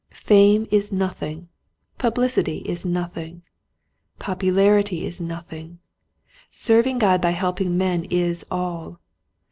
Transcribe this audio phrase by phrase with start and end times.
[0.33, 1.47] Fame is nothing,
[1.99, 3.43] publicity is nothing,
[4.17, 5.77] popularity is nothing,
[6.49, 8.99] serving God by help ing men is all.